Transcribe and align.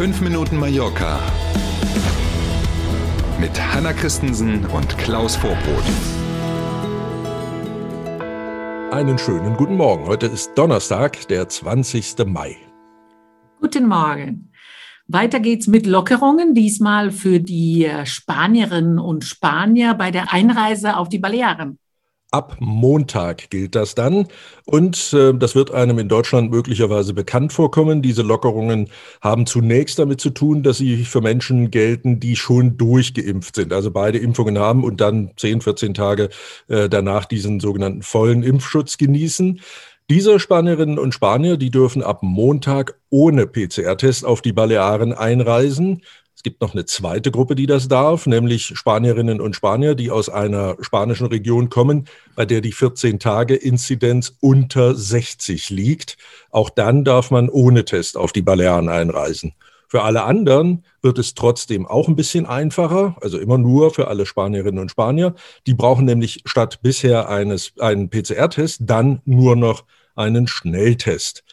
5 0.00 0.22
Minuten 0.22 0.56
Mallorca 0.56 1.20
mit 3.38 3.50
Hanna 3.60 3.92
Christensen 3.92 4.64
und 4.64 4.96
Klaus 4.96 5.36
Vorbrot. 5.36 5.84
Einen 8.92 9.18
schönen 9.18 9.58
guten 9.58 9.76
Morgen. 9.76 10.06
Heute 10.06 10.24
ist 10.24 10.52
Donnerstag, 10.54 11.28
der 11.28 11.50
20. 11.50 12.24
Mai. 12.24 12.56
Guten 13.60 13.86
Morgen. 13.88 14.52
Weiter 15.06 15.38
geht's 15.38 15.66
mit 15.66 15.84
Lockerungen, 15.84 16.54
diesmal 16.54 17.10
für 17.10 17.38
die 17.38 17.86
Spanierinnen 18.04 18.98
und 18.98 19.24
Spanier 19.24 19.92
bei 19.92 20.10
der 20.10 20.32
Einreise 20.32 20.96
auf 20.96 21.10
die 21.10 21.18
Balearen. 21.18 21.78
Ab 22.32 22.56
Montag 22.60 23.50
gilt 23.50 23.74
das 23.74 23.96
dann. 23.96 24.28
Und 24.64 25.12
äh, 25.12 25.34
das 25.34 25.56
wird 25.56 25.72
einem 25.72 25.98
in 25.98 26.08
Deutschland 26.08 26.50
möglicherweise 26.50 27.12
bekannt 27.12 27.52
vorkommen. 27.52 28.02
Diese 28.02 28.22
Lockerungen 28.22 28.88
haben 29.20 29.46
zunächst 29.46 29.98
damit 29.98 30.20
zu 30.20 30.30
tun, 30.30 30.62
dass 30.62 30.78
sie 30.78 31.04
für 31.04 31.20
Menschen 31.20 31.72
gelten, 31.72 32.20
die 32.20 32.36
schon 32.36 32.76
durchgeimpft 32.76 33.56
sind, 33.56 33.72
also 33.72 33.90
beide 33.90 34.18
Impfungen 34.18 34.58
haben 34.58 34.84
und 34.84 35.00
dann 35.00 35.32
10, 35.36 35.60
14 35.60 35.92
Tage 35.94 36.28
äh, 36.68 36.88
danach 36.88 37.24
diesen 37.24 37.58
sogenannten 37.58 38.02
vollen 38.02 38.44
Impfschutz 38.44 38.96
genießen. 38.96 39.60
Diese 40.08 40.40
Spanierinnen 40.40 40.98
und 40.98 41.14
Spanier, 41.14 41.56
die 41.56 41.70
dürfen 41.70 42.02
ab 42.02 42.22
Montag 42.22 42.98
ohne 43.10 43.46
PCR-Test 43.46 44.24
auf 44.24 44.42
die 44.42 44.52
Balearen 44.52 45.12
einreisen. 45.12 46.02
Es 46.40 46.42
gibt 46.42 46.62
noch 46.62 46.72
eine 46.72 46.86
zweite 46.86 47.30
Gruppe, 47.30 47.54
die 47.54 47.66
das 47.66 47.86
darf, 47.86 48.24
nämlich 48.24 48.72
Spanierinnen 48.74 49.42
und 49.42 49.54
Spanier, 49.54 49.94
die 49.94 50.10
aus 50.10 50.30
einer 50.30 50.74
spanischen 50.80 51.26
Region 51.26 51.68
kommen, 51.68 52.06
bei 52.34 52.46
der 52.46 52.62
die 52.62 52.72
14-Tage-Inzidenz 52.72 54.38
unter 54.40 54.94
60 54.94 55.68
liegt. 55.68 56.16
Auch 56.50 56.70
dann 56.70 57.04
darf 57.04 57.30
man 57.30 57.50
ohne 57.50 57.84
Test 57.84 58.16
auf 58.16 58.32
die 58.32 58.40
Balearen 58.40 58.88
einreisen. 58.88 59.52
Für 59.86 60.00
alle 60.00 60.22
anderen 60.22 60.86
wird 61.02 61.18
es 61.18 61.34
trotzdem 61.34 61.86
auch 61.86 62.08
ein 62.08 62.16
bisschen 62.16 62.46
einfacher, 62.46 63.18
also 63.20 63.38
immer 63.38 63.58
nur 63.58 63.92
für 63.92 64.08
alle 64.08 64.24
Spanierinnen 64.24 64.80
und 64.80 64.90
Spanier. 64.90 65.34
Die 65.66 65.74
brauchen 65.74 66.06
nämlich 66.06 66.40
statt 66.46 66.78
bisher 66.80 67.28
eines, 67.28 67.74
einen 67.78 68.08
PCR-Test 68.08 68.80
dann 68.84 69.20
nur 69.26 69.56
noch 69.56 69.84
einen 70.14 70.46
Schnelltest. 70.46 71.44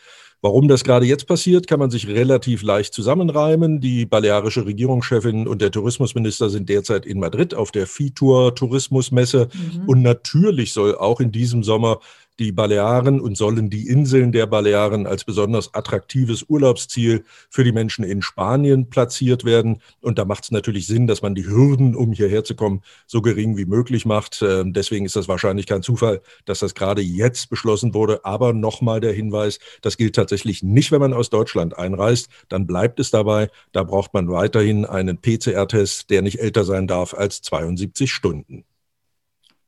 Warum 0.41 0.67
das 0.67 0.83
gerade 0.83 1.05
jetzt 1.05 1.27
passiert, 1.27 1.67
kann 1.67 1.80
man 1.80 1.89
sich 1.89 2.07
relativ 2.07 2.61
leicht 2.61 2.93
zusammenreimen. 2.93 3.81
Die 3.81 4.05
balearische 4.05 4.66
Regierungschefin 4.66 5.47
und 5.47 5.61
der 5.61 5.71
Tourismusminister 5.71 6.49
sind 6.49 6.69
derzeit 6.69 7.07
in 7.07 7.19
Madrid 7.19 7.55
auf 7.55 7.71
der 7.71 7.88
FITUR 7.88 8.53
Tourismusmesse. 8.53 9.49
Mhm. 9.52 9.89
Und 9.89 10.02
natürlich 10.03 10.73
soll 10.73 10.95
auch 10.95 11.19
in 11.19 11.31
diesem 11.31 11.63
Sommer 11.63 11.99
die 12.39 12.52
Balearen 12.52 13.19
und 13.19 13.38
sollen 13.38 13.69
die 13.69 13.88
Inseln 13.88 14.31
der 14.31 14.45
Balearen 14.45 15.07
als 15.07 15.23
besonders 15.23 15.73
attraktives 15.73 16.44
Urlaubsziel 16.47 17.23
für 17.49 17.63
die 17.63 17.71
Menschen 17.71 18.03
in 18.03 18.21
Spanien 18.21 18.89
platziert 18.89 19.44
werden. 19.44 19.81
Und 20.02 20.17
da 20.17 20.25
macht 20.25 20.44
es 20.44 20.52
natürlich 20.52 20.88
Sinn, 20.88 21.07
dass 21.07 21.21
man 21.21 21.35
die 21.35 21.47
Hürden, 21.47 21.95
um 21.95 22.13
hierher 22.13 22.44
zu 22.44 22.55
kommen, 22.55 22.81
so 23.07 23.21
gering 23.21 23.57
wie 23.57 23.66
möglich 23.66 24.05
macht. 24.05 24.41
Ähm, 24.41 24.73
deswegen 24.73 25.05
ist 25.05 25.16
das 25.16 25.27
wahrscheinlich 25.27 25.66
kein 25.66 25.81
Zufall, 25.81 26.21
dass 26.45 26.59
das 26.59 26.75
gerade 26.75 27.02
jetzt 27.02 27.49
beschlossen 27.49 27.94
wurde. 27.94 28.23
Aber 28.23 28.53
nochmal 28.53 28.99
der 28.99 29.13
Hinweis, 29.13 29.59
das 29.81 29.97
gilt 29.97 30.16
tatsächlich 30.16 30.63
nicht, 30.63 30.91
wenn 30.91 31.01
man 31.01 31.13
aus 31.13 31.29
Deutschland 31.29 31.77
einreist. 31.77 32.29
Dann 32.49 32.67
bleibt 32.67 32.99
es 32.99 33.11
dabei. 33.11 33.49
Da 33.72 33.83
braucht 33.83 34.13
man 34.13 34.29
weiterhin 34.29 34.85
einen 34.85 35.19
PCR-Test, 35.19 36.09
der 36.09 36.22
nicht 36.22 36.39
älter 36.39 36.63
sein 36.63 36.88
darf 36.88 37.13
als 37.13 37.41
72 37.41 38.11
Stunden. 38.11 38.66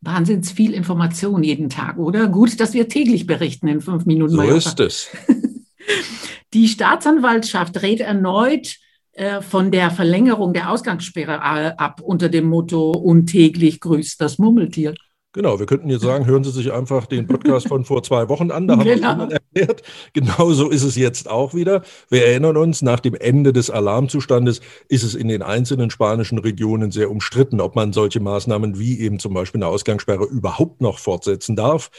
Wahnsinns 0.01 0.51
viel 0.51 0.73
Information 0.73 1.43
jeden 1.43 1.69
Tag, 1.69 1.97
oder? 1.97 2.27
Gut, 2.27 2.59
dass 2.59 2.73
wir 2.73 2.87
täglich 2.87 3.27
berichten 3.27 3.67
in 3.67 3.81
fünf 3.81 4.05
Minuten. 4.05 4.31
So 4.31 4.37
Mallorca. 4.37 4.57
ist 4.57 4.79
es. 4.79 5.09
Die 6.53 6.67
Staatsanwaltschaft 6.67 7.81
rät 7.81 7.99
erneut 7.99 8.77
äh, 9.11 9.41
von 9.41 9.71
der 9.71 9.91
Verlängerung 9.91 10.53
der 10.53 10.71
Ausgangssperre 10.71 11.41
ab 11.41 12.01
unter 12.01 12.29
dem 12.29 12.45
Motto 12.45 12.91
untäglich 12.91 13.81
grüßt 13.81 14.19
das 14.21 14.39
Murmeltier. 14.39 14.95
Genau, 15.31 15.59
wir 15.59 15.67
könnten 15.67 15.89
jetzt 15.89 16.01
sagen, 16.01 16.25
hören 16.25 16.43
Sie 16.43 16.49
sich 16.49 16.73
einfach 16.73 17.05
den 17.05 17.27
Podcast 17.27 17.67
von 17.67 17.85
vor 17.85 18.01
zwei 18.01 18.29
Wochen 18.29 18.49
an, 18.49 18.67
da 18.67 18.77
haben 18.77 18.83
genau. 18.83 19.15
wir 19.15 19.27
es 19.27 19.33
erklärt. 19.33 19.83
Genauso 20.13 20.69
ist 20.69 20.81
es 20.81 20.95
jetzt 20.95 21.29
auch 21.29 21.53
wieder. 21.53 21.83
Wir 22.09 22.25
erinnern 22.25 22.57
uns, 22.57 22.81
nach 22.81 22.99
dem 22.99 23.13
Ende 23.13 23.53
des 23.53 23.69
Alarmzustandes 23.69 24.59
ist 24.87 25.03
es 25.03 25.13
in 25.13 25.27
den 25.27 25.43
einzelnen 25.43 25.91
spanischen 25.91 26.39
Regionen 26.39 26.89
sehr 26.89 27.11
umstritten, 27.11 27.61
ob 27.61 27.75
man 27.75 27.93
solche 27.93 28.19
Maßnahmen 28.19 28.79
wie 28.79 28.99
eben 29.01 29.19
zum 29.19 29.35
Beispiel 29.35 29.59
eine 29.59 29.67
Ausgangssperre 29.67 30.25
überhaupt 30.25 30.81
noch 30.81 30.97
fortsetzen 30.97 31.55
darf. 31.55 31.91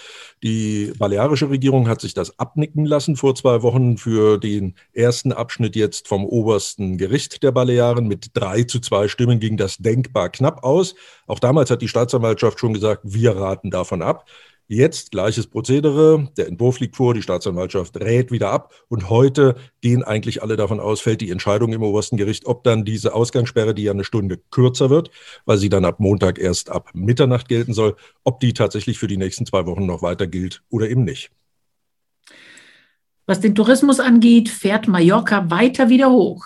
Die 0.42 0.92
balearische 0.98 1.50
Regierung 1.50 1.88
hat 1.88 2.00
sich 2.00 2.14
das 2.14 2.36
abnicken 2.40 2.84
lassen 2.84 3.14
vor 3.14 3.36
zwei 3.36 3.62
Wochen 3.62 3.96
für 3.96 4.38
den 4.38 4.74
ersten 4.92 5.30
Abschnitt 5.30 5.76
jetzt 5.76 6.08
vom 6.08 6.24
obersten 6.24 6.98
Gericht 6.98 7.44
der 7.44 7.52
Balearen. 7.52 8.08
Mit 8.08 8.30
drei 8.34 8.64
zu 8.64 8.80
zwei 8.80 9.06
Stimmen 9.06 9.38
ging 9.38 9.56
das 9.56 9.76
denkbar 9.76 10.30
knapp 10.30 10.64
aus. 10.64 10.96
Auch 11.28 11.38
damals 11.38 11.70
hat 11.70 11.80
die 11.80 11.86
Staatsanwaltschaft 11.86 12.58
schon 12.58 12.74
gesagt, 12.74 13.02
wir 13.04 13.29
raten 13.36 13.70
davon 13.70 14.02
ab. 14.02 14.28
Jetzt 14.72 15.10
gleiches 15.10 15.48
Prozedere. 15.48 16.28
Der 16.36 16.46
Entwurf 16.46 16.78
liegt 16.78 16.94
vor, 16.94 17.12
die 17.12 17.22
Staatsanwaltschaft 17.22 17.96
rät 17.98 18.30
wieder 18.30 18.52
ab. 18.52 18.72
Und 18.86 19.10
heute 19.10 19.56
gehen 19.80 20.04
eigentlich 20.04 20.44
alle 20.44 20.56
davon 20.56 20.78
aus, 20.78 21.00
fällt 21.00 21.22
die 21.22 21.30
Entscheidung 21.30 21.72
im 21.72 21.82
obersten 21.82 22.16
Gericht, 22.16 22.46
ob 22.46 22.62
dann 22.62 22.84
diese 22.84 23.12
Ausgangssperre, 23.12 23.74
die 23.74 23.82
ja 23.82 23.90
eine 23.90 24.04
Stunde 24.04 24.38
kürzer 24.52 24.88
wird, 24.88 25.10
weil 25.44 25.58
sie 25.58 25.70
dann 25.70 25.84
ab 25.84 25.98
Montag 25.98 26.38
erst 26.38 26.70
ab 26.70 26.90
Mitternacht 26.94 27.48
gelten 27.48 27.74
soll, 27.74 27.96
ob 28.22 28.38
die 28.38 28.52
tatsächlich 28.52 29.00
für 29.00 29.08
die 29.08 29.16
nächsten 29.16 29.44
zwei 29.44 29.66
Wochen 29.66 29.86
noch 29.86 30.02
weiter 30.02 30.28
gilt 30.28 30.62
oder 30.70 30.88
eben 30.88 31.02
nicht. 31.02 31.32
Was 33.26 33.40
den 33.40 33.56
Tourismus 33.56 33.98
angeht, 33.98 34.48
fährt 34.48 34.86
Mallorca 34.86 35.50
weiter 35.50 35.88
wieder 35.88 36.10
hoch. 36.10 36.44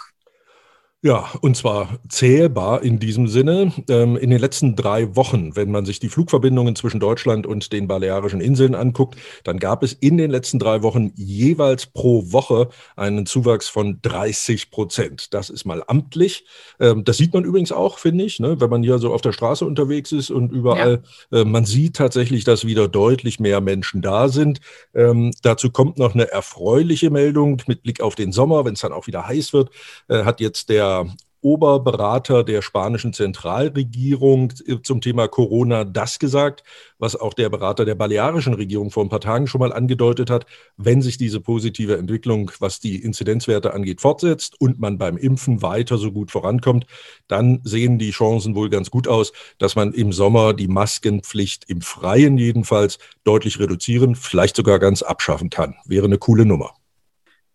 Ja, 1.05 1.29
und 1.43 1.55
zwar 1.55 1.99
zählbar 2.09 2.83
in 2.83 2.99
diesem 2.99 3.29
Sinne. 3.29 3.71
Ähm, 3.91 4.17
in 4.17 4.31
den 4.31 4.39
letzten 4.39 4.75
drei 4.75 5.15
Wochen, 5.15 5.55
wenn 5.55 5.71
man 5.71 5.85
sich 5.85 6.01
die 6.01 6.09
Flugverbindungen 6.09 6.77
zwischen 6.77 6.99
Deutschland 6.99 7.47
und 7.47 7.75
den 7.75 7.87
Balearischen 7.87 8.41
Inseln 8.41 8.75
anguckt, 8.75 9.17
dann 9.45 9.59
gab 9.59 9.83
es 9.83 9.93
in 9.93 10.17
den 10.17 10.31
letzten 10.31 10.59
drei 10.59 10.83
Wochen 10.83 11.13
jeweils 11.15 11.85
pro 11.85 12.33
Woche 12.33 12.71
einen 12.97 13.27
Zuwachs 13.27 13.69
von 13.69 13.99
30 14.01 14.71
Prozent. 14.71 15.35
Das 15.35 15.51
ist 15.51 15.67
mal 15.67 15.85
amtlich. 15.87 16.47
Ähm, 16.81 17.05
das 17.05 17.19
sieht 17.19 17.35
man 17.35 17.45
übrigens 17.45 17.71
auch, 17.71 17.99
finde 17.99 18.25
ich, 18.25 18.41
ne, 18.41 18.59
wenn 18.63 18.71
man 18.71 18.83
hier 18.83 18.99
so 18.99 19.13
auf 19.13 19.21
der 19.21 19.33
Straße 19.33 19.67
unterwegs 19.67 20.11
ist 20.11 20.31
und 20.31 20.53
überall, 20.53 21.03
ja. 21.31 21.41
Äh, 21.41 21.45
man 21.45 21.67
sieht 21.67 21.97
tatsächlich, 21.97 22.45
dass 22.45 22.65
wieder 22.65 22.89
deutlich 22.89 23.39
mehr 23.39 23.61
Menschen 23.61 24.01
da 24.01 24.29
sind. 24.29 24.63
Ähm, 24.95 25.33
dazu 25.43 25.71
kommt 25.71 25.99
noch 25.99 26.15
eine 26.15 26.31
erfreuliche 26.31 27.11
Meldung 27.11 27.61
mit 27.67 27.83
Blick 27.83 28.01
auf 28.01 28.15
den 28.15 28.33
Sommer, 28.33 28.65
wenn 28.65 28.73
es 28.73 28.81
dann 28.81 28.93
auch 28.95 29.07
wieder 29.07 29.29
heiß 29.29 29.53
wird, 29.53 29.69
äh, 30.09 30.25
hat 30.25 30.41
jetzt 30.41 30.71
der 31.03 31.15
Oberberater 31.41 32.43
der 32.43 32.63
spanischen 32.63 33.13
Zentralregierung 33.13 34.51
zum 34.83 35.03
Thema 35.03 35.29
Corona 35.29 35.85
das 35.85 36.19
gesagt, 36.19 36.65
was 36.99 37.17
auch 37.17 37.35
der 37.35 37.51
Berater 37.51 37.85
der 37.85 37.97
balearischen 37.97 38.55
Regierung 38.55 38.91
vor 38.91 39.05
ein 39.05 39.11
paar 39.11 39.21
Tagen 39.21 39.47
schon 39.47 39.59
mal 39.59 39.71
angedeutet 39.71 40.31
hat. 40.31 40.47
Wenn 40.79 41.03
sich 41.03 41.19
diese 41.19 41.43
positive 41.43 41.99
Entwicklung, 41.99 42.51
was 42.61 42.81
die 42.81 42.97
Inzidenzwerte 42.97 43.75
angeht, 43.75 44.01
fortsetzt 44.01 44.59
und 44.59 44.81
man 44.81 44.97
beim 44.97 45.19
Impfen 45.19 45.61
weiter 45.61 45.99
so 45.99 46.13
gut 46.13 46.31
vorankommt, 46.31 46.87
dann 47.29 47.61
sehen 47.63 47.99
die 47.99 48.13
Chancen 48.13 48.55
wohl 48.55 48.71
ganz 48.71 48.91
gut 48.91 49.07
aus, 49.07 49.35
dass 49.59 49.77
man 49.77 49.93
im 49.93 50.15
Sommer 50.15 50.55
die 50.55 50.69
Maskenpflicht 50.69 51.69
im 51.69 51.83
Freien 51.83 52.39
jedenfalls 52.39 52.99
deutlich 53.25 53.61
reduzieren, 53.61 54.15
vielleicht 54.15 54.57
sogar 54.57 54.79
ganz 54.79 55.03
abschaffen 55.03 55.51
kann. 55.51 55.75
Wäre 55.85 56.07
eine 56.07 56.17
coole 56.17 56.47
Nummer. 56.47 56.73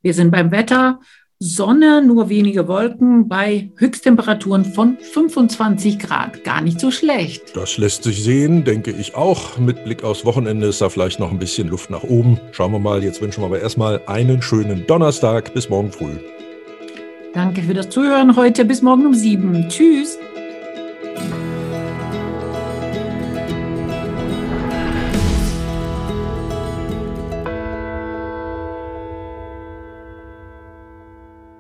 Wir 0.02 0.14
sind 0.14 0.32
beim 0.32 0.52
Wetter. 0.52 1.00
Sonne, 1.42 2.04
nur 2.06 2.28
wenige 2.28 2.68
Wolken 2.68 3.30
bei 3.30 3.72
Höchsttemperaturen 3.78 4.66
von 4.66 4.98
25 4.98 5.98
Grad. 5.98 6.44
Gar 6.44 6.60
nicht 6.60 6.82
so 6.82 6.92
schlecht. 6.92 7.56
Das 7.56 7.78
lässt 7.78 8.04
sich 8.04 8.22
sehen, 8.22 8.66
denke 8.66 8.92
ich 8.92 9.16
auch. 9.16 9.58
Mit 9.58 9.86
Blick 9.86 10.04
aufs 10.04 10.26
Wochenende 10.26 10.68
ist 10.68 10.82
da 10.82 10.90
vielleicht 10.90 11.22
noch 11.22 11.32
ein 11.32 11.40
bisschen 11.40 11.70
Luft 11.70 11.92
nach 11.92 12.04
oben. 12.04 12.42
Schauen 12.52 12.74
wir 12.74 12.80
mal. 12.80 13.06
Jetzt 13.06 13.22
wünschen 13.22 13.42
wir 13.42 13.46
aber 13.46 13.62
erstmal 13.62 14.02
einen 14.06 14.42
schönen 14.42 14.86
Donnerstag. 14.86 15.54
Bis 15.54 15.70
morgen 15.70 15.94
früh. 15.94 16.18
Danke 17.34 17.62
für 17.62 17.74
das 17.74 17.90
Zuhören 17.90 18.36
heute. 18.36 18.66
Bis 18.66 18.82
morgen 18.82 19.06
um 19.06 19.14
sieben. 19.14 19.70
Tschüss. 19.70 20.18